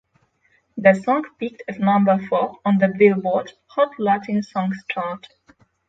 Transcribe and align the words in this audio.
The 0.77 0.95
song 0.95 1.25
peaked 1.37 1.61
at 1.67 1.79
number 1.79 2.17
four 2.27 2.57
on 2.65 2.79
the 2.79 2.87
"Billboard" 2.87 3.51
Hot 3.67 3.91
Latin 3.99 4.41
Songs 4.41 4.77
chart. 4.89 5.27